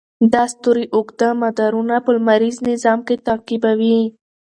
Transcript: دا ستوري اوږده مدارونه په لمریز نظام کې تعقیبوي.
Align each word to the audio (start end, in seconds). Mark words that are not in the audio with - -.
دا 0.33 0.43
ستوري 0.53 0.85
اوږده 0.95 1.29
مدارونه 1.43 1.95
په 2.05 2.09
لمریز 2.15 2.57
نظام 2.69 2.99
کې 3.07 3.15
تعقیبوي. 3.27 3.99